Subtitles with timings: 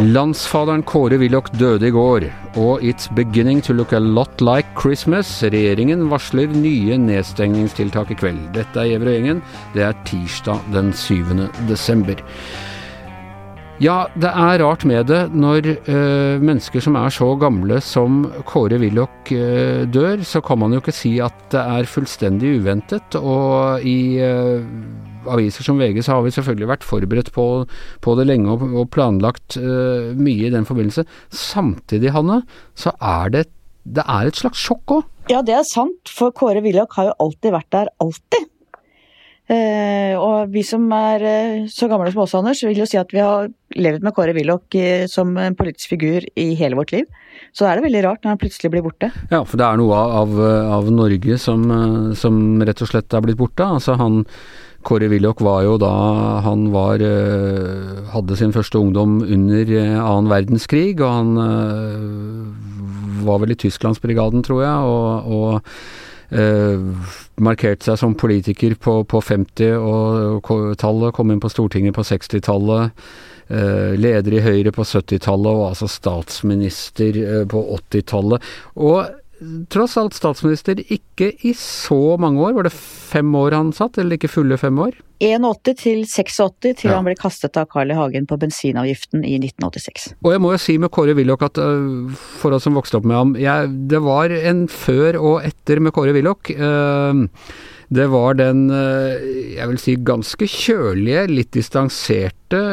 [0.00, 2.24] Landsfaderen Kåre Willoch døde i går,
[2.56, 5.28] og it's beginning to look a lot like Christmas.
[5.44, 8.40] Regjeringen varsler nye nedstengningstiltak i kveld.
[8.56, 9.42] Dette er gjengen.
[9.74, 11.20] Det er tirsdag den 7.
[11.68, 12.16] desember.
[13.80, 18.76] Ja, det er rart med det når øh, mennesker som er så gamle som Kåre
[18.76, 23.16] Willoch øh, dør, så kan man jo ikke si at det er fullstendig uventet.
[23.16, 24.60] Og i øh,
[25.32, 27.46] aviser som VG så har vi selvfølgelig vært forberedt på,
[28.04, 31.06] på det lenge og, og planlagt mye i den forbindelse.
[31.32, 32.42] Samtidig, Hanne,
[32.76, 33.46] så er det,
[33.88, 35.08] det er et slags sjokk òg.
[35.32, 36.12] Ja, det er sant.
[36.12, 37.94] For Kåre Willoch har jo alltid vært der.
[38.04, 38.50] Alltid.
[39.50, 43.10] Eh, og vi som er eh, så gamle som oss, Anders, vil jo si at
[43.10, 47.08] vi har levd med Kåre Willoch eh, som en politisk figur i hele vårt liv.
[47.50, 49.08] Så da er det veldig rart når han plutselig blir borte.
[49.32, 50.36] Ja, for det er noe av,
[50.78, 51.64] av Norge som,
[52.14, 53.66] som, rett og slett er blitt borte.
[53.66, 54.22] Altså han
[54.86, 55.90] Kåre Willoch var jo da
[56.44, 57.02] han var
[58.14, 61.34] hadde sin første ungdom under annen verdenskrig, og han
[63.26, 64.94] var vel i Tysklandsbrigaden, tror jeg.
[64.94, 67.08] og, og eh,
[67.42, 72.96] markert seg som politiker på, på 50-tallet, kom inn på Stortinget på 60-tallet.
[73.50, 78.52] Eh, leder i Høyre på 70-tallet og altså statsminister eh, på 80-tallet.
[78.78, 79.19] Og
[79.72, 82.54] tross alt statsminister ikke i så mange år.
[82.58, 84.98] Var det fem år han satt, eller ikke fulle fem år?
[85.20, 86.96] 81 til 86, til ja.
[86.96, 87.96] han ble kastet av Carl I.
[87.98, 90.14] Hagen på bensinavgiften i 1986.
[90.24, 92.08] Og jeg må jo si med Kåre Willoch at uh,
[92.40, 95.94] for oss som vokste opp med ham, jeg, det var en før og etter med
[95.96, 96.52] Kåre Willoch.
[96.56, 97.26] Uh,
[97.90, 99.18] det var den, uh,
[99.56, 102.64] jeg vil si, ganske kjølige, litt distanserte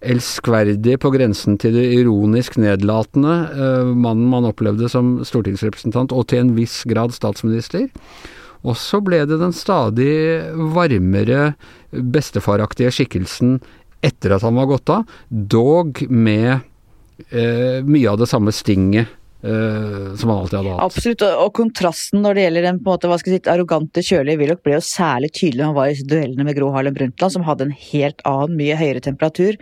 [0.00, 6.44] elskverdig på grensen til det ironisk nedlatende uh, mannen man opplevde som stortingsrepresentant, og til
[6.44, 7.88] en viss grad statsminister.
[8.60, 10.12] Og så ble det den stadig
[10.74, 11.54] varmere,
[11.90, 13.58] bestefaraktige skikkelsen
[14.04, 20.12] etter at han var gått av, dog med uh, mye av det samme stinget Uh,
[20.20, 20.82] som han alltid hadde hatt.
[20.84, 23.48] Absolutt, og, og kontrasten når det gjelder den på en måte, hva skal jeg si,
[23.48, 26.98] arrogante, kjølige Willoch ble jo særlig tydelig når han var i duellene med Gro Harlem
[26.98, 29.56] Brundtland, som hadde en helt annen, mye høyere temperatur.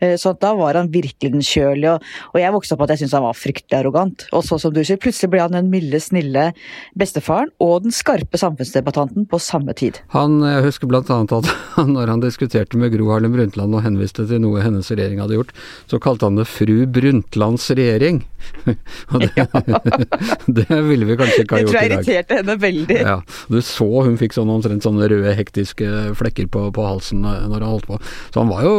[0.00, 3.16] Eh, så da var han virkelig den kjølige, og, jeg vokste opp at jeg syntes
[3.18, 4.26] han var fryktelig arrogant.
[4.36, 6.50] Og så som du sier, plutselig ble han den milde, snille
[6.98, 10.00] bestefaren og den skarpe samfunnsdebattanten på samme tid.
[10.14, 11.50] Han, jeg husker blant annet at
[11.96, 15.54] når han diskuterte med Gro Harlem Brundtland og henviste til noe hennes regjering hadde gjort,
[15.90, 18.22] så kalte han det fru Brundtlands regjering.
[19.12, 19.46] og det,
[20.60, 21.74] det, ville vi kanskje ikke ha gjort i dag.
[21.74, 22.98] Det tror jeg irriterte henne veldig.
[23.02, 23.20] Ja,
[23.50, 27.70] Du så hun fikk sånn omtrent sånne røde hektiske flekker på, på halsen når han
[27.72, 27.98] holdt på.
[28.30, 28.76] Så han var jo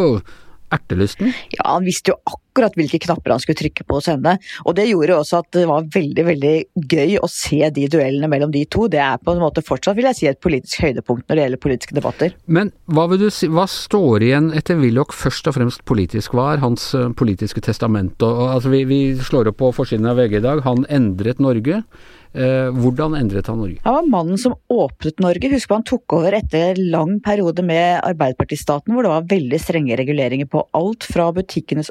[0.74, 1.34] ertelysten?
[1.56, 4.38] Ja, han visste jo akkurat hvilke knapper han skulle trykke på hos henne.
[4.66, 6.54] Og det gjorde også at det var veldig, veldig
[6.90, 8.88] gøy å se de duellene mellom de to.
[8.92, 11.64] Det er på en måte fortsatt, vil jeg si, et politisk høydepunkt når det gjelder
[11.64, 12.36] politiske debatter.
[12.46, 16.36] Men hva vil du si, hva står igjen etter Willoch først og fremst politisk?
[16.38, 18.20] Hva er hans eh, politiske testament?
[18.26, 20.64] Og, altså, vi, vi slår opp på forsiden av VG i dag.
[20.68, 21.84] Han endret Norge.
[22.30, 23.80] Eh, hvordan endret han Norge?
[23.84, 25.50] Han var mannen som åpnet Norge.
[25.50, 29.60] Husk på han tok over etter en lang periode med Arbeiderpartistaten, hvor det var veldig
[29.62, 31.90] strenge reguleringer på alt fra butikkenes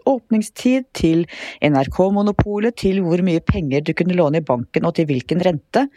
[0.49, 1.27] åpningstid til
[1.63, 5.89] NRK-monopolet, til hvor mye penger du kunne låne i banken og til hvilken rente.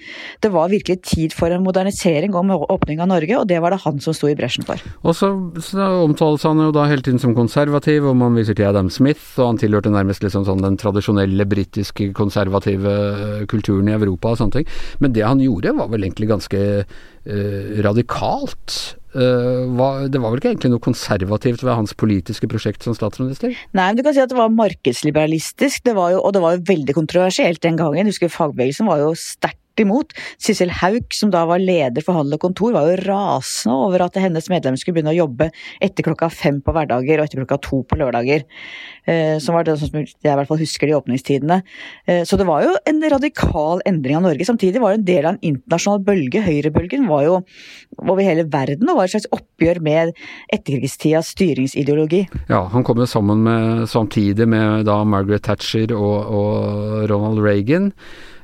[0.41, 3.81] Det var virkelig tid for en modernisering om åpning av Norge, og det var det
[3.83, 4.79] han som sto i bresjen for.
[5.03, 8.67] Og så, så omtales han jo da hele tiden som konservativ, og man viser til
[8.67, 13.95] Adam Smith, og han tilhørte nærmest liksom sånn den tradisjonelle britiske konservative eh, kulturen i
[13.95, 14.71] Europa og sånne ting.
[14.99, 18.97] Men det han gjorde var vel egentlig ganske uh, radikalt.
[19.11, 23.55] Uh, var, det var vel ikke egentlig noe konservativt ved hans politiske prosjekt som statsminister?
[23.75, 26.55] Nei, men du kan si at det var markedsliberalistisk, det var jo, og det var
[26.55, 28.05] jo veldig kontroversielt den gangen.
[28.05, 30.13] Jeg husker fagbevegelsen var jo sterkt imot.
[30.41, 34.19] Sissel Haug, som da var leder for handel og kontor, var jo rasende over at
[34.21, 35.51] hennes medlemmer skulle begynne å jobbe
[35.83, 38.45] etter klokka fem på hverdager og etter klokka to på lørdager.
[39.09, 41.61] Eh, som var det som jeg i hvert fall husker de åpningstidene.
[42.05, 44.45] Eh, så det var jo en radikal endring av Norge.
[44.47, 46.43] Samtidig var det en del av en internasjonal bølge.
[46.45, 47.39] Høyrebølgen var jo
[48.01, 50.13] over hele verden og var et slags oppgjør med
[50.53, 52.25] etterkrigstidas styringsideologi.
[52.51, 57.91] Ja, han kom jo sammen med, samtidig med da Margaret Thatcher og, og Ronald Reagan.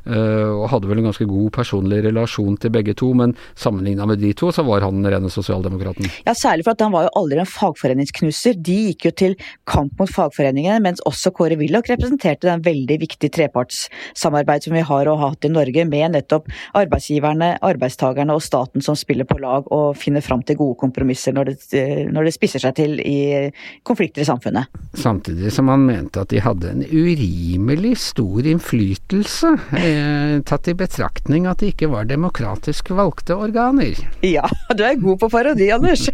[0.08, 4.22] Eh, og hadde vel en ganske god personlig relasjon til begge to, men sammenligna med
[4.24, 6.08] de to, så var han den rene sosialdemokraten.
[6.28, 8.58] Ja, særlig for at han var jo aldri en fagforeningsknuser.
[8.64, 9.38] De gikk jo til
[9.70, 15.12] kamp mot fagforeningene, mens også Kåre Willoch representerte den veldig viktige trepartssamarbeid som vi har
[15.12, 19.68] og har hatt i Norge, med nettopp arbeidsgiverne, arbeidstakerne og staten som spiller på lag
[19.74, 21.84] og finner fram til gode kompromisser når det,
[22.14, 23.52] når det spisser seg til i
[23.88, 24.72] konflikter i samfunnet.
[24.98, 29.54] Samtidig som han mente at de hadde en urimelig stor innflytelse
[29.98, 33.98] eh, tatt i betraktning at det ikke var demokratisk valgte organer.
[34.26, 34.46] Ja,
[34.78, 36.08] du er god på parodi, Anders.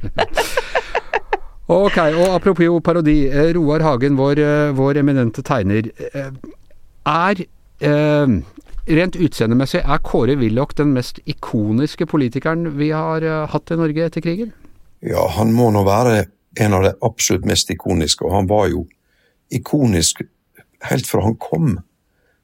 [1.68, 3.28] ok, og apropos parodi.
[3.28, 5.92] Eh, Roar Hagen, vår, eh, vår eminente tegner.
[6.14, 7.46] Er
[7.84, 8.40] eh,
[8.84, 14.24] Rent utseendemessig, er Kåre Willoch den mest ikoniske politikeren vi har hatt i Norge etter
[14.26, 14.50] krigen?
[15.00, 16.26] Ja, han må nå være
[16.60, 18.84] en av de absolutt mest ikoniske, og han var jo
[19.56, 20.20] ikonisk
[20.90, 21.78] helt fra han kom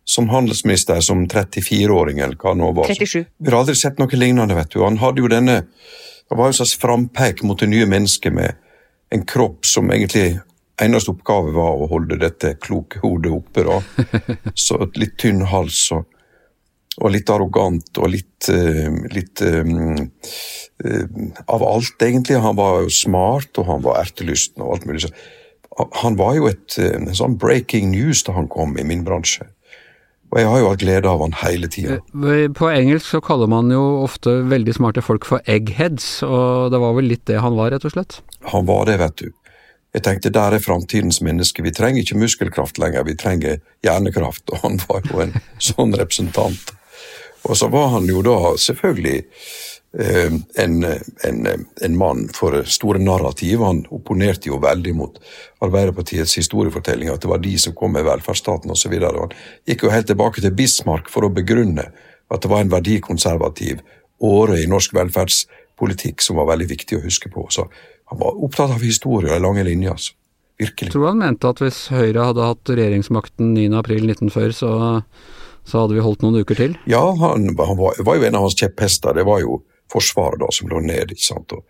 [0.10, 2.88] som handelsminister som 34-åring, eller hva nå var.
[2.90, 3.26] 37.
[3.38, 4.82] Vi har aldri sett noe lignende, vet du.
[4.82, 5.62] Han hadde jo denne
[6.30, 8.58] Det var en slags frampek mot det nye mennesket med
[9.10, 10.40] en kropp som egentlig
[10.82, 13.66] eneste oppgave var å holde dette kloke hodet oppe.
[13.66, 13.80] da.
[14.66, 16.06] Så et litt tynn hals og,
[17.02, 20.10] og litt arrogant og litt, uh, litt um,
[21.50, 22.38] Av alt, egentlig.
[22.40, 25.10] Han var jo smart, og han var ertelysten og alt mulig.
[26.02, 29.50] Han var jo et en sånn breaking news da han kom i min bransje.
[30.30, 31.98] Og jeg har jo hatt glede av han hele tida.
[32.14, 36.81] Eh, på engelsk så kaller man jo ofte veldig smarte folk for eggheads, og det
[36.84, 38.20] var vel litt det han var, rett og slett?
[38.54, 39.31] Han var det, vet du.
[39.98, 41.66] Jeg tenkte der er framtidens menneske.
[41.66, 45.34] Vi trenger ikke muskelkraft lenger, vi trenger hjernekraft, og han var jo en
[45.72, 46.75] sånn representant.
[47.50, 50.86] Og så var han jo da selvfølgelig Eh, en,
[51.24, 51.47] en,
[51.81, 53.63] en, mann for store narrativ.
[53.65, 55.18] Han opponerte jo veldig mot
[55.65, 58.94] Arbeiderpartiets historiefortelling, at det var de som kom med velferdsstaten osv.
[59.01, 59.33] Han
[59.65, 61.89] gikk jo helt tilbake til Bismarck for å begrunne
[62.30, 63.81] at det var en verdikonservativ
[64.19, 67.47] åre i norsk velferdspolitikk som var veldig viktig å huske på.
[67.50, 67.65] Så
[68.09, 69.97] han var opptatt av historie og lange linjer.
[69.97, 70.13] altså.
[70.59, 70.91] Virkelig.
[70.91, 74.71] Tror du han mente at hvis Høyre hadde hatt regjeringsmakten 9.4.1940, så,
[75.63, 76.74] så hadde vi holdt noen uker til?
[76.89, 79.15] Ja, han, han var, var, jo en av hans kjepphester.
[79.15, 81.13] Det var jo Forsvaret, da, som lå ned.
[81.15, 81.56] ikke sant?
[81.56, 81.63] Og,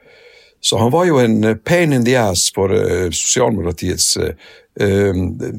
[0.62, 4.34] så han var jo en eh, pain in the ass for uh, sosialdemokratiets uh,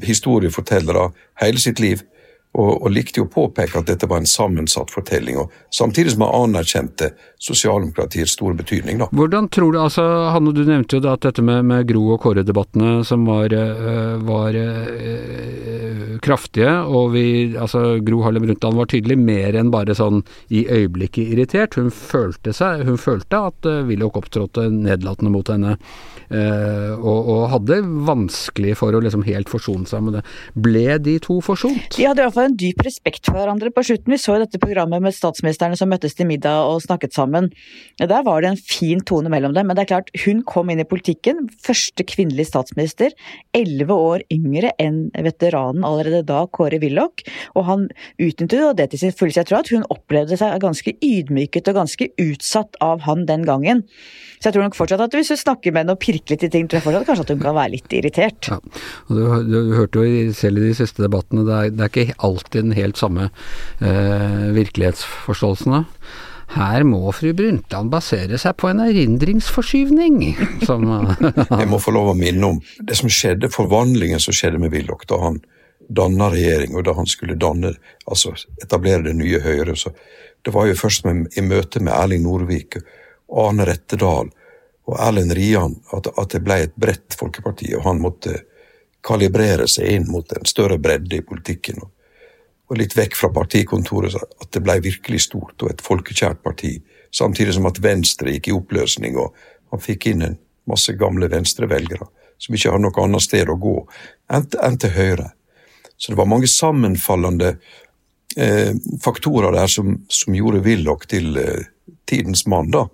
[0.05, 1.09] historiefortellere
[1.41, 2.03] hele sitt liv
[2.51, 6.25] og, og, likte jo å påpeke at dette var en sammensatt fortelling, og samtidig som
[6.25, 8.99] han anerkjente sosialdemokratiets store betydning.
[8.99, 9.07] da.
[9.15, 10.03] Hvordan tror du, altså
[10.35, 14.19] Hanne, du nevnte jo da at dette med, med Gro og Kåre-debattene som var, øh,
[14.27, 17.25] var øh, kraftige, og vi,
[17.55, 20.21] altså Gro Harlem Brundtland var tydelig mer enn bare sånn
[20.51, 21.79] i øyeblikket irritert.
[21.79, 25.77] Hun følte, seg, hun følte at øh, Willoch opptrådte nedlatende mot henne,
[26.27, 27.81] øh, og, og, hadde
[28.11, 30.25] vanskelig for å liksom helt forsone seg med det.
[30.67, 31.95] Ble de to forsont?
[31.95, 34.11] De hadde i hvert fall en dyp respekt for hverandre på slutten.
[34.13, 37.49] Vi så jo dette programmet med statsministrene som møttes til middag og snakket sammen.
[37.99, 39.69] Der var det en fin tone mellom dem.
[39.69, 41.45] Men det er klart, hun kom inn i politikken.
[41.63, 43.15] Første kvinnelige statsminister.
[43.57, 47.25] Elleve år yngre enn veteranen allerede da, Kåre Willoch.
[47.55, 47.87] Og han
[48.21, 49.35] utnyttet det til sin fulle.
[49.35, 53.85] Jeg tror at hun opplevde seg ganske ydmyket og ganske utsatt av han den gangen.
[54.41, 56.49] Så jeg tror nok fortsatt at hvis du snakker med henne og pirker litt i
[56.49, 58.49] ting, tror jeg fortsatt kanskje at hun kan være litt irritert.
[58.49, 58.57] Ja,
[59.11, 62.67] du, du hørte jo selv i de siste debattene, det er, det er ikke alltid
[62.69, 63.29] den helt samme
[63.79, 65.85] eh, virkelighetsforståelsen.
[66.51, 70.17] Her må fru Brundtland basere seg på en erindringsforskyvning.
[70.67, 70.89] Som,
[71.61, 75.07] Jeg må få lov å minne om det som skjedde, forvandlingen som skjedde med Willoch
[75.07, 75.39] da han
[75.91, 77.73] danna regjering, og da han skulle danne,
[78.07, 78.33] altså
[78.63, 79.75] etablere det nye Høyre.
[79.75, 79.93] Så
[80.45, 82.77] det var jo først med, i møte med Erling Norvik
[83.31, 84.31] Arne Rettedal
[84.89, 88.41] og Erlend Rian at, at det ble et bredt folkeparti, og han måtte
[89.05, 91.81] kalibrere seg inn mot en større bredde i politikken.
[91.85, 91.91] Og,
[92.71, 96.77] og litt vekk fra partikontoret, at det ble virkelig stort og et folkekjært parti.
[97.11, 99.35] Samtidig som at Venstre gikk i oppløsning, og
[99.73, 100.37] han fikk inn en
[100.71, 102.07] masse gamle venstrevelgere
[102.41, 103.75] som ikke hadde noe annet sted å gå
[104.33, 105.27] enn, til Høyre.
[105.99, 107.51] Så det var mange sammenfallende
[108.39, 108.71] eh,
[109.03, 111.67] faktorer der som, som gjorde Willoch til eh,
[112.09, 112.87] tidens mann, da.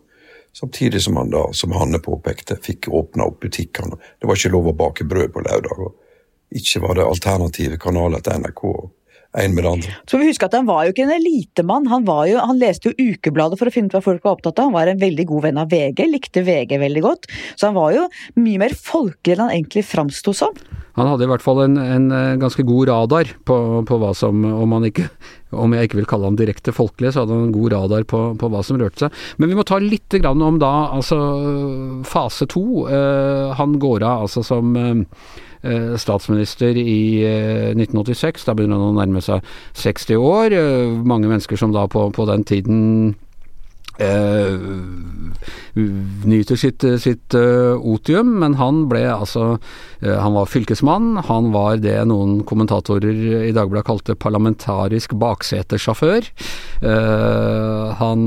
[0.57, 3.99] Samtidig som han da, som Hanne påpekte, fikk åpna opp butikkene.
[4.17, 5.89] Det var ikke lov å bake brød på lørdag.
[6.57, 8.63] Ikke var det alternative kanaler til NRK.
[9.37, 9.93] En med det andre.
[10.09, 11.87] Så vi husker at Han var jo ikke en elitemann.
[11.91, 14.71] Han, jo, han leste jo Ukebladet for å finne ut hva folk var opptatt av.
[14.71, 17.29] Han var en veldig god venn av VG, likte VG veldig godt.
[17.55, 18.07] Så han var jo
[18.41, 20.57] mye mer folkelig enn han egentlig framsto som.
[20.97, 22.07] Han hadde i hvert fall en, en
[22.41, 25.05] ganske god radar på, på, hva som Om han ikke
[25.55, 28.19] om jeg ikke vil kalle han direkte folkelig, så hadde han en god radar på,
[28.35, 29.19] på, hva som rørte seg.
[29.39, 31.19] Men vi må ta litt om da, altså
[32.03, 32.83] fase to.
[32.89, 35.21] Uh, han går av altså som uh,
[35.97, 38.45] statsminister i uh, 1986.
[38.47, 39.45] Da begynner han å nærme seg
[39.77, 40.57] 60 år.
[41.03, 43.15] mange mennesker som da på, på den tiden
[43.97, 45.33] Uh,
[46.29, 51.23] nyter sitt, sitt uh, otium, men han ble altså uh, Han var fylkesmann.
[51.25, 56.29] Han var det noen kommentatorer i Dagbladet kalte parlamentarisk baksetesjåfør.
[57.97, 58.23] han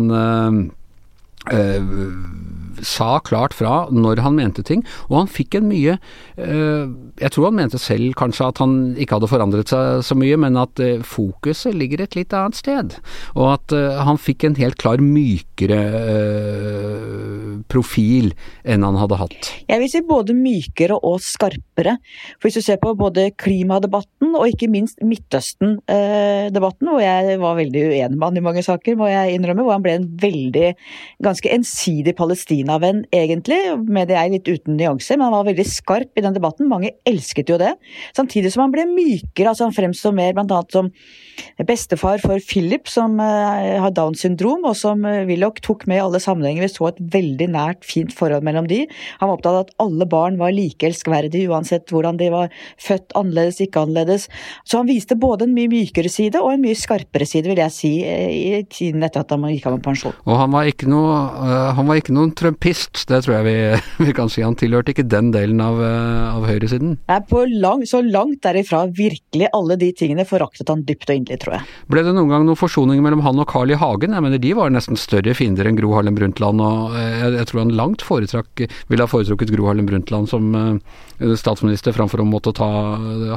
[2.86, 5.96] sa klart fra når han mente ting, og han fikk en mye
[6.40, 6.86] eh,
[7.20, 10.58] Jeg tror han mente selv kanskje at han ikke hadde forandret seg så mye, men
[10.60, 12.96] at eh, fokuset ligger et litt annet sted.
[13.36, 15.80] Og at eh, han fikk en helt klar mykere
[17.70, 18.32] profil
[18.64, 19.50] enn han hadde hatt.
[19.68, 21.96] Jeg vil si både mykere og skarpere.
[22.38, 27.84] For hvis du ser på både klimadebatten og ikke minst Midtøsten-debatten, hvor jeg var veldig
[27.90, 30.72] uenig med han i mange saker, må jeg innrømme, hvor han ble en veldig
[31.24, 32.16] ganske ensidig
[32.60, 33.58] Palestina-venn, egentlig.
[33.88, 36.68] Med det er litt uten nyanser, men han var veldig skarp i den debatten.
[36.68, 37.74] Mange elsket jo det.
[38.16, 39.50] Samtidig som han ble mykere.
[39.50, 40.62] altså Han fremstår mer bl.a.
[40.70, 40.90] som
[41.66, 46.04] bestefar for Philip, som uh, har Downs syndrom, og som uh, Willoch tok med i
[46.04, 46.66] alle sammenhenger.
[46.66, 48.84] Vi så et veldig nært, fint forhold mellom de.
[49.20, 53.14] Han var opptatt av at alle barn var like elskverdige, uansett hvordan de var født
[53.18, 54.28] annerledes, ikke annerledes.
[54.64, 57.74] Så han viste både en mye mykere side og en mye skarpere side, vil jeg
[57.74, 60.16] si, eh, i tiden etter at han gikk av med pensjon.
[60.26, 61.16] Og han var ikke, noe,
[61.76, 63.56] han var ikke noen trumpist, det tror jeg vi,
[64.06, 64.42] vi, kan si.
[64.42, 66.98] Han tilhørte ikke den delen av, uh, av høyresiden.
[67.10, 67.20] Nei,
[67.60, 68.86] lang, så langt derifra.
[68.90, 71.68] Virkelig alle de tingene foraktet han dypt og inderlig, tror jeg.
[71.90, 73.78] Ble det noen gang noen forsoning mellom han og Carl I.
[73.80, 74.14] Hagen?
[74.16, 77.62] Jeg mener, de var nesten større fiender enn Gro Harlem Brundtland, og jeg, jeg tror
[77.62, 82.52] han langt foretrakk, ville ha foretrukket Gro Harlem Brundtland som uh, statsminister framfor å måtte
[82.56, 82.68] ta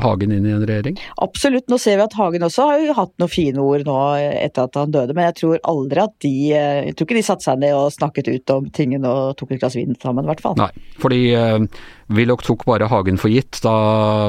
[0.03, 0.99] Hagen inn i en regjering?
[1.23, 1.67] Absolutt.
[1.71, 4.79] Nå ser vi at Hagen også har jo hatt noen fine ord nå etter at
[4.79, 7.75] han døde, men jeg tror aldri at de Jeg tror ikke de satte seg ned
[7.77, 10.55] og snakket ut om tingene og tok et glass vin sammen, i hvert fall.
[10.59, 10.69] Nei,
[11.01, 11.59] fordi uh,
[12.13, 13.73] Willoch tok bare Hagen for gitt da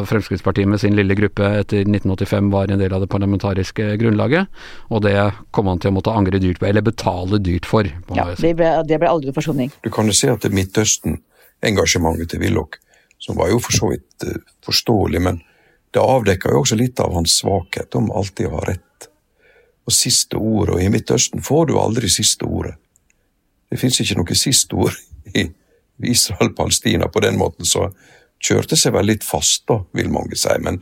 [0.08, 4.50] Fremskrittspartiet med sin lille gruppe etter 1985 var en del av det parlamentariske grunnlaget,
[4.90, 5.16] og det
[5.54, 7.88] kom han til å måtte angre dyrt på, eller betale dyrt for.
[8.14, 9.72] Ja, det ble, det ble aldri forsoning.
[9.84, 12.80] Du kan jo se at det Midtøsten-engasjementet til Willoch,
[13.22, 15.42] som var jo for så vidt uh, forståelig, men
[15.94, 19.10] det avdekka jo også litt av hans svakhet om alltid å ha rett.
[19.84, 22.74] Og siste ordet, og i Midtøsten får du aldri siste ordet.
[23.74, 24.94] Det fins ikke noe siste ord
[25.34, 25.48] i
[26.06, 27.88] Israel-Palestina på den måten, så
[28.44, 30.52] kjørte seg vel litt fast, da, vil mange si.
[30.62, 30.78] Men,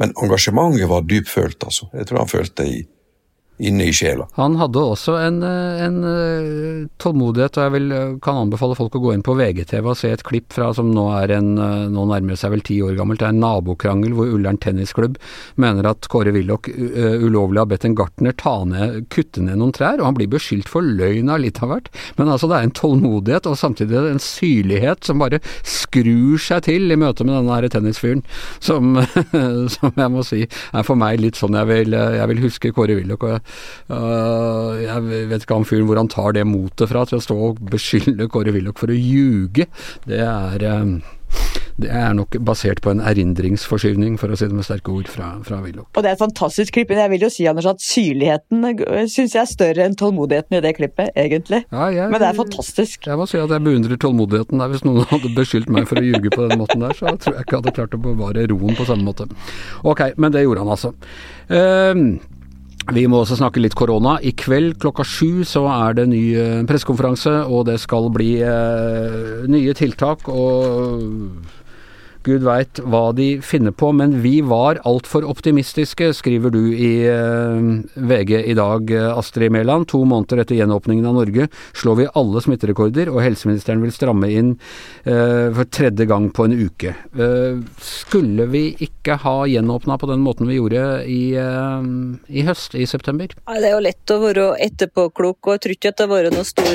[0.00, 1.90] men engasjementet var dypfølt, altså.
[1.92, 2.80] Jeg tror han følte det i
[3.58, 4.26] inne i sjela.
[4.34, 8.92] Han hadde også en, eh, en, eh, tålmodighet, og jeg vil, eh, kan anbefale folk
[8.92, 12.06] å gå inn på VGTV og se et klipp fra som nå er en, nå
[12.08, 13.18] nærmer seg vel ti år gammelt.
[13.18, 15.16] Det er en nabokrangel hvor Ullern tennisklubb
[15.56, 20.00] mener at Kåre Willoch ulovlig har bedt en gartner ta ned, kutte ned noen trær,
[20.00, 21.88] og han blir beskyldt for løgn av litt av hvert.
[22.18, 26.90] Men altså, det er en tålmodighet og samtidig en syrlighet som bare skrur seg til
[26.90, 28.24] i møte med denne her tennisfyren,
[28.58, 28.98] som,
[29.76, 32.98] som jeg må si er for meg litt sånn jeg vil, jeg vil huske Kåre
[32.98, 33.43] Willoch.
[33.90, 37.40] Uh, jeg vet ikke han fyren hvor han tar det motet fra til å stå
[37.50, 39.68] og beskylde Kåre Willoch for å ljuge.
[40.08, 40.98] Det er um,
[41.74, 45.32] det er nok basert på en erindringsforskyvning, for å si det med sterke ord, fra,
[45.46, 45.88] fra Willoch.
[45.90, 48.62] Og det er et fantastisk klipp, men jeg vil jo si Anders, at syrligheten
[49.10, 51.64] syns jeg er større enn tålmodigheten i det klippet, egentlig.
[51.74, 53.08] Ja, jeg, men det er fantastisk.
[53.10, 54.70] Jeg må si at jeg beundrer tålmodigheten der.
[54.70, 57.48] Hvis noen hadde beskyldt meg for å ljuge på den måten der, så tror jeg
[57.48, 59.26] ikke jeg hadde klart å bevare roen på samme måte.
[59.82, 60.94] Ok, men det gjorde han altså.
[61.50, 62.22] Uh,
[62.92, 64.18] vi må også snakke litt korona.
[64.20, 69.44] I kveld klokka sju så er det ny eh, pressekonferanse, og det skal bli eh,
[69.48, 70.28] nye tiltak.
[70.28, 71.63] og
[72.24, 77.66] Gud veit hva de finner på, men vi var altfor optimistiske, skriver du i eh,
[77.94, 79.90] VG i dag, Astrid Mæland.
[79.92, 84.54] To måneder etter gjenåpningen av Norge slår vi alle smitterekorder, og helseministeren vil stramme inn
[85.04, 86.94] eh, for tredje gang på en uke.
[87.12, 91.90] Eh, skulle vi ikke ha gjenåpna på den måten vi gjorde i, eh,
[92.32, 93.36] i høst, i september?
[93.44, 96.16] Ja, det er jo lett å være etterpåklok, og jeg tror ikke at det har
[96.16, 96.72] vært noe stor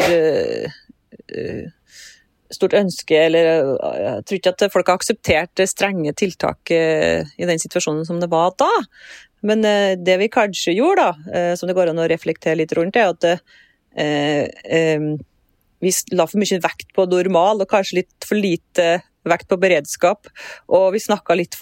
[2.54, 7.62] stort ønske, eller jeg tror ikke at folk har akseptert strenge tiltak eh, i den
[7.62, 8.70] situasjonen som det var da.
[9.46, 12.74] Men eh, det vi kanskje gjorde, da, eh, som det går an å reflektere litt
[12.78, 13.32] rundt, er at
[15.80, 20.30] vi la for mye vekt på normal, og kanskje litt for lite vekt på beredskap.
[20.72, 21.58] Og vi snakka litt,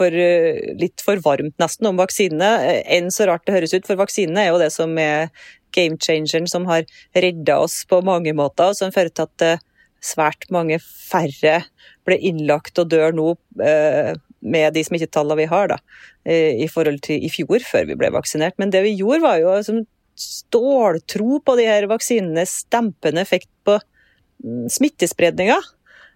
[0.77, 2.81] litt, for varmt nesten om vaksinene.
[2.83, 5.31] Enn så rart det høres ut, for vaksinene er jo det som er
[5.75, 9.66] game changeren, som har redda oss på mange måter, og som fører til at
[10.03, 11.61] svært mange færre
[12.07, 13.27] ble innlagt og dør nå
[13.63, 14.13] eh,
[14.47, 15.77] med de smittetallene vi har, da,
[16.27, 18.57] eh, i forhold til i fjor, før vi ble vaksinert.
[18.61, 19.83] Men det vi gjorde, var jo som
[20.17, 25.57] ståltro på de her vaksinenes dempende effekt på mm, smittespredninga.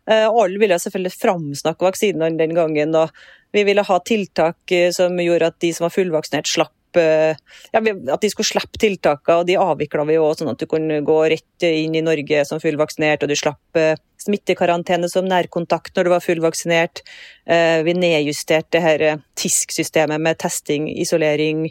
[0.10, 3.14] Eh, alle ville selvfølgelig framsnakke vaksinene den gangen, og
[3.52, 8.30] vi ville ha tiltak som gjorde at de som var fullvaksinert, slapp ja, at de
[8.32, 11.98] skulle slippe tiltakene, og de avvikla vi òg, sånn at du kunne gå rett inn
[11.98, 17.04] i Norge som fullvaksinert, og du slapp eh, smittekarantene som nærkontakt når du var fullvaksinert.
[17.50, 21.68] Eh, vi nedjusterte her eh, TISK-systemet med testing, isolering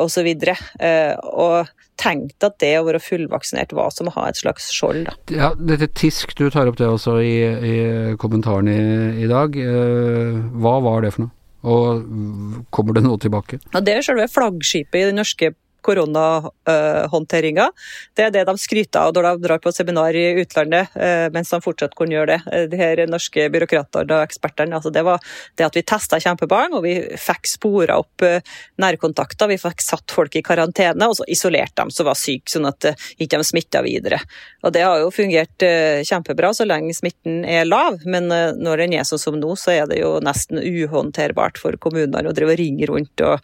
[0.00, 0.28] osv.
[0.32, 5.08] Og, og tenkte at det å være fullvaksinert var som å ha et slags skjold.
[5.08, 5.16] Da.
[5.32, 7.76] Ja, dette TISK, du tar opp det også i, i
[8.20, 8.80] kommentaren i,
[9.24, 9.56] i dag.
[9.56, 11.34] Eh, hva var det for noe?
[11.66, 13.58] Og kommer det noe tilbake?
[13.74, 15.52] Ja, det er selve flaggskipet i den norske
[15.84, 17.68] koronahåndteringa.
[18.16, 21.50] Det er det de skryter av når de drar på seminar i utlandet, eh, mens
[21.52, 22.40] de fortsatt kunne gjøre det.
[22.52, 24.76] Eh, de her norske byråkratene og ekspertene.
[24.76, 25.22] Altså det var
[25.56, 28.40] det at vi testa kjempebarn, og vi fikk spora opp eh,
[28.82, 29.50] nærkontakter.
[29.52, 32.90] Vi fikk satt folk i karantene, og så isolerte dem som var syke, sånn at
[33.18, 34.20] ikke de smitta videre.
[34.66, 35.62] Og Det har jo fungert
[36.04, 39.86] kjempebra så lenge smitten er lav, men når den er sånn som nå, så er
[39.90, 43.40] det jo nesten uhåndterbart for kommunene å drive og ringe rundt og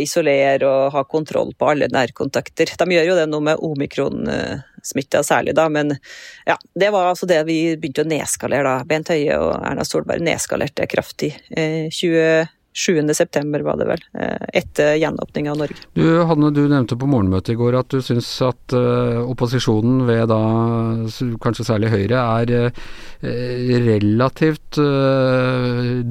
[0.00, 2.70] isolere og ha kontroll på alle nærkontakter.
[2.80, 5.92] De gjør jo det nå med omikronsmitta særlig, da, men
[6.48, 8.86] ja, det var altså det vi begynte å nedskalere da.
[8.88, 11.34] Bent Høie og Erna Solberg nedskalerte kraftig.
[11.52, 15.74] Eh, 20 7.9 var det vel, eh, etter gjenåpninga av Norge.
[15.94, 20.28] Du, Hanne, du nevnte på morgenmøtet i går at du syns at uh, opposisjonen ved
[20.30, 20.38] da
[21.42, 22.90] kanskje særlig Høyre er uh,
[23.90, 24.78] relativt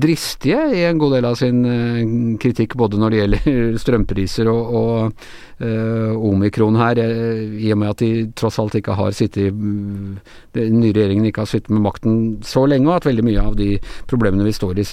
[0.04, 5.24] dristige i en god del av sin kritikk, både når det gjelder strømpriser og, og
[5.60, 11.26] omikron her, i og med at de tross alt ikke har sittet Den nye regjeringen
[11.28, 12.14] ikke har sittet med makten
[12.48, 13.74] så lenge, og at veldig mye av de
[14.08, 14.86] problemene vi står i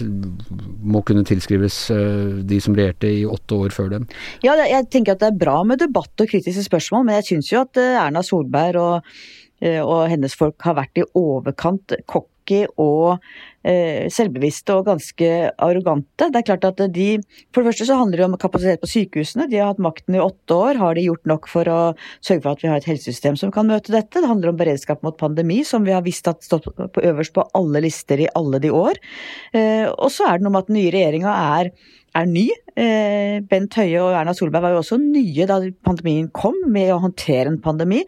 [0.83, 4.07] må kunne tilskrives tilskrives eh, de som regjerte i åtte år før dem?
[4.45, 7.53] Ja, jeg tenker at det er bra med debatt og kritiske spørsmål, men jeg syns
[7.53, 9.19] jo at eh, Erna Solberg og,
[9.61, 12.36] eh, og hennes folk har vært i overkant cocky
[12.77, 13.19] og
[13.67, 16.29] Eh, selvbevisste og ganske arrogante.
[16.31, 17.07] Det er klart at de,
[17.51, 19.49] For det første så handler det om kapasitet på sykehusene.
[19.51, 20.79] De har hatt makten i åtte år.
[20.79, 21.81] Har de gjort nok for å
[22.23, 24.21] sørge for at vi har et helsesystem som kan møte dette?
[24.21, 27.49] Det handler om beredskap mot pandemi, som vi har visst at stått på øverst på
[27.59, 29.03] alle lister i alle de år.
[29.51, 31.73] Eh, og så er det noe med at den nye regjeringa er
[32.17, 32.47] er ny.
[32.77, 37.01] Eh, Bent Høie og Erna Solberg var jo også nye da pandemien kom, med å
[37.05, 38.03] håndtere en pandemi.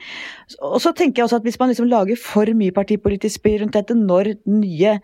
[0.65, 3.77] Og så tenker jeg også at Hvis man liksom lager for mye partipolitisk spill rundt
[3.77, 4.99] dette når nye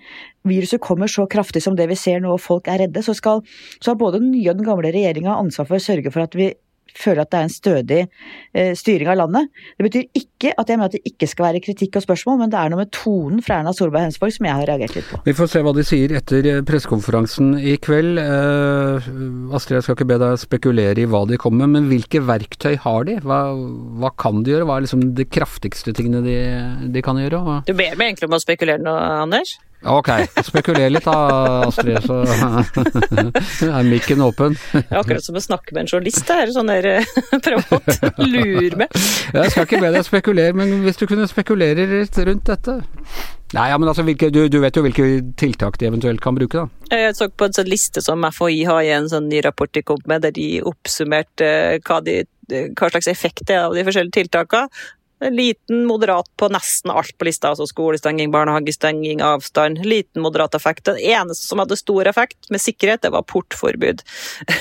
[0.45, 3.41] viruset kommer så kraftig som det vi ser nå, og folk er redde, så, skal,
[3.81, 6.37] så har både den nye og den gamle regjeringa ansvar for å sørge for at
[6.37, 6.53] vi
[6.99, 9.51] føler at det er en stødig eh, styring av landet.
[9.79, 12.53] Det betyr ikke at jeg mener at det ikke skal være kritikk og spørsmål, men
[12.53, 14.97] det er noe med tonen fra Erna Solberg og hennes folk som jeg har reagert
[14.99, 15.21] litt på.
[15.27, 18.23] Vi får se hva de sier etter eh, pressekonferansen i kveld.
[18.23, 19.11] Eh,
[19.55, 22.75] Astrid, jeg skal ikke be deg spekulere i hva de kommer med, men hvilke verktøy
[22.85, 23.19] har de?
[23.25, 23.43] Hva,
[24.01, 24.69] hva kan de gjøre?
[24.69, 26.39] Hva er liksom de kraftigste tingene de,
[26.95, 27.43] de kan gjøre?
[27.45, 27.61] Hva?
[27.69, 29.57] Du ber meg egentlig om å spekulere nå, Anders?
[29.85, 30.09] Ok,
[30.47, 31.15] spekuler litt da,
[31.67, 32.23] Astrid, så
[33.69, 34.57] er mikken åpen.
[34.73, 37.05] Det er akkurat som å snakke med en journalist her, sånn der
[37.45, 38.99] prøver prøve å lure med.
[39.35, 42.79] Jeg skal ikke be deg spekulere, men hvis du kunne spekulere litt rundt dette?
[43.55, 45.07] Nei, ja, men altså, hvilke, du, du, vet jo hvilke
[45.39, 46.97] tiltak de eventuelt kan bruke, da?
[46.97, 49.85] Jeg så på en sånn liste som FHI har i en sånn ny rapport de
[49.87, 51.51] kom med, der de oppsummerte
[51.87, 52.23] hva, de,
[52.73, 54.73] hva slags effekt det er av de forskjellige tiltakene.
[55.31, 57.53] Liten, moderat på nesten alt på lista.
[57.53, 59.85] altså Skolestenging, barnehagestenging, avstand.
[59.87, 60.85] Liten, moderat effekt.
[60.85, 64.03] Den eneste som hadde stor effekt, med sikkerhet, det var portforbud.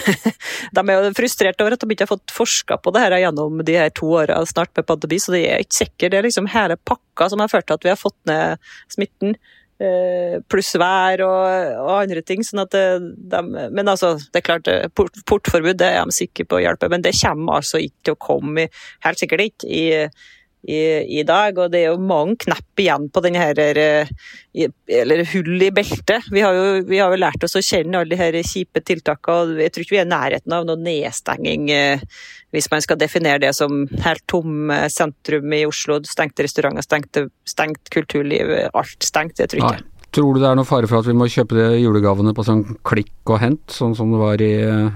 [0.76, 3.64] de er jo frustrerte over at de ikke har fått forska på det her gjennom
[3.66, 6.12] de her to åra snart med pandemi, så det er ikke sikkert.
[6.14, 9.36] Det er liksom hele pakka som har ført til at vi har fått ned smitten
[9.84, 11.48] eh, pluss vær og,
[11.82, 12.44] og, andre ting.
[12.46, 13.42] sånn at eh, de,
[13.74, 16.92] Men altså, det er klart, eh, port, portforbud det er de sikre på å hjelpe,
[16.92, 18.70] men det kommer altså ikke til å komme,
[19.06, 19.84] helt sikkert ikke, i
[20.64, 21.58] i, i, dag.
[21.60, 24.12] Og det er jo mange knepp igjen på denne her, eh,
[25.00, 26.30] eller hull i beltet.
[26.32, 29.56] Vi har, jo, vi har lært oss å kjenne alle de her kjipe tiltakene.
[29.56, 32.04] og Jeg tror ikke vi er i nærheten av noen nedstenging, eh,
[32.54, 36.00] hvis man skal definere det som helt tom sentrum i Oslo.
[36.08, 39.42] Stengte restauranter, stengte, stengt kulturliv, alt stengt.
[39.42, 39.90] Jeg tror ikke.
[40.14, 42.62] Tror du det er noe fare for at vi må kjøpe de julegavene på sånn
[42.86, 44.92] klikk og hent, sånn som det var i Eh,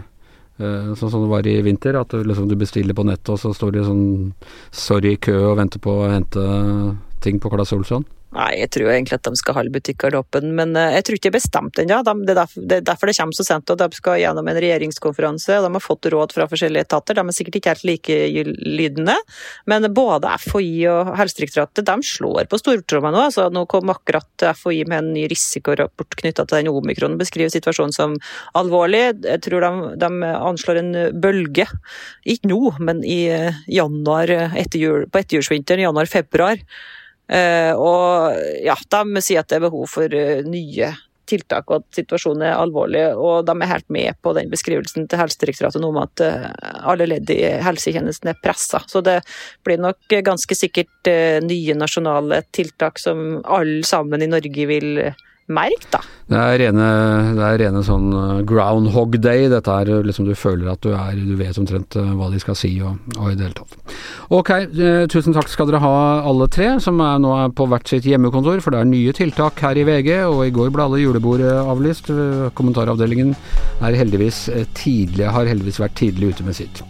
[0.58, 3.54] sånn som det var i vinter, at du, liksom, du bestiller på nettet, og så
[3.54, 4.06] står de sånn
[4.74, 6.46] sorry i kø og venter på å hente
[7.22, 8.06] ting på Claes Olsson?
[8.36, 11.30] Nei, jeg tror egentlig at de skal holde butikkene åpne, men eh, jeg tror ikke
[11.30, 12.00] det er bestemt ennå.
[12.28, 13.72] Det, er derfor det kommer så sent.
[13.72, 15.56] og De skal gjennom en regjeringskonferanse.
[15.56, 17.16] og De har fått råd fra forskjellige etater.
[17.16, 19.16] De er sikkert ikke helt likelydende,
[19.72, 23.24] men både FHI og Helsedirektoratet de slår på stortromma nå.
[23.30, 27.96] Altså, nå kom akkurat FHI med en ny risikorapport knytta til den omikronen, beskriver situasjonen
[27.96, 28.20] som
[28.60, 29.06] alvorlig.
[29.24, 31.70] Jeg tror de, de anslår en bølge,
[32.28, 36.60] ikke nå, men i eh, januar etter jul, på etterjulsvinteren, januar-februar.
[37.28, 40.94] Eh, og ja, de sier at det er behov for eh, nye
[41.28, 43.04] tiltak og at situasjonen er alvorlig.
[43.20, 46.48] Og de er helt med på den beskrivelsen til Helsedirektoratet om at eh,
[46.88, 48.82] alle ledd i helsetjenesten er pressa.
[48.88, 49.20] Så det
[49.68, 51.12] blir nok ganske sikkert
[51.44, 55.02] nye nasjonale tiltak som alle sammen i Norge vil
[55.48, 56.02] merke, da.
[56.28, 56.88] Det er rene,
[57.38, 59.46] det er rene sånn eh, groundhog day.
[59.52, 62.42] Dette er eh, liksom du føler at du er Du vet omtrent eh, hva de
[62.44, 63.96] skal si og, og i det hele tatt.
[64.36, 64.52] Ok,
[65.14, 65.94] tusen takk skal dere ha
[66.28, 68.60] alle tre, som er nå er på hvert sitt hjemmekontor.
[68.64, 72.12] For det er nye tiltak her i VG, og i går ble alle julebord avlyst.
[72.60, 73.32] Kommentaravdelingen
[73.80, 76.84] er heldigvis tidlig, har heldigvis vært tidlig ute med sitt.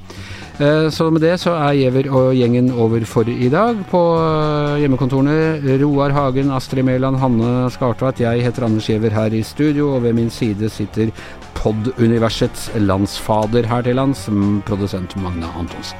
[0.60, 3.78] Eh, så med det så er Giæver og gjengen over for i dag.
[3.92, 8.24] På eh, hjemmekontorene Roar Hagen, Astrid Mæland, Hanne Skartveit.
[8.24, 11.14] Jeg heter Anders Giæver her i studio, og ved min side sitter
[11.54, 14.26] pod-universets landsfader her til lands,
[14.66, 15.98] produsent Magne Antonsen.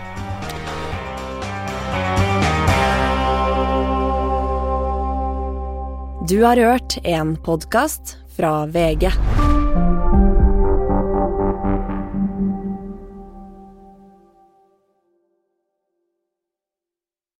[6.28, 9.47] Du har hørt en podkast fra VG.